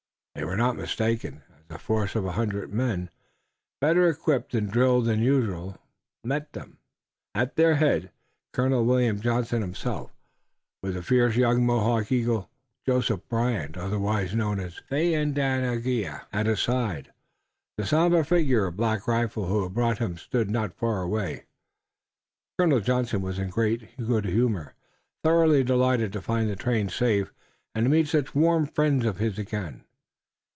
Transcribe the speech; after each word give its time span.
They 0.35 0.45
were 0.45 0.55
not 0.55 0.77
mistaken, 0.77 1.43
as 1.59 1.75
a 1.75 1.77
force 1.77 2.15
of 2.15 2.25
a 2.25 2.31
hundred 2.31 2.73
men, 2.73 3.09
better 3.81 4.07
equipped 4.07 4.55
and 4.55 4.71
drilled 4.71 5.05
than 5.05 5.19
usual, 5.21 5.77
met 6.23 6.53
them, 6.53 6.77
at 7.35 7.57
their 7.57 7.75
head 7.75 8.11
Colonel 8.53 8.85
William 8.85 9.19
Johnson 9.19 9.61
himself, 9.61 10.15
with 10.81 10.93
the 10.93 11.03
fierce 11.03 11.35
young 11.35 11.65
Mohawk 11.65 12.13
eagle, 12.13 12.49
Joseph 12.85 13.27
Brant, 13.27 13.75
otherwise 13.77 14.31
Thayendanegea, 14.31 16.21
at 16.31 16.45
his 16.45 16.61
side. 16.61 17.11
The 17.77 17.85
somber 17.85 18.23
figure 18.23 18.65
of 18.67 18.77
Black 18.77 19.07
Rifle, 19.09 19.47
who 19.47 19.63
had 19.63 19.73
brought 19.73 19.99
him, 19.99 20.17
stood 20.17 20.49
not 20.49 20.73
far 20.77 21.01
away. 21.01 21.43
Colonel 22.57 22.79
Johnson 22.79 23.21
was 23.21 23.37
in 23.37 23.49
great 23.49 23.89
good 23.97 24.25
humor, 24.25 24.75
thoroughly 25.25 25.63
delighted 25.65 26.13
to 26.13 26.21
find 26.21 26.49
the 26.49 26.55
train 26.55 26.87
safe 26.87 27.33
and 27.75 27.85
to 27.85 27.89
meet 27.89 28.07
such 28.07 28.33
warm 28.33 28.65
friends 28.65 29.05
of 29.05 29.17
his 29.17 29.37
again. 29.37 29.83